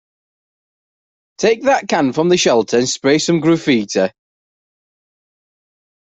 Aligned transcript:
Take 1.37 1.61
that 1.65 1.87
can 1.87 2.11
from 2.11 2.29
the 2.29 2.37
shelter 2.37 2.75
and 2.79 2.89
spray 2.89 3.19
some 3.19 3.39
graffiti. 3.39 4.07